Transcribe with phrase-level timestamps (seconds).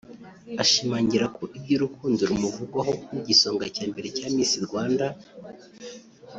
[0.63, 5.05] ashimangira ko iby’urukundo rumuvugwaho n’Igisonga cya mbere cya Miss Rwanda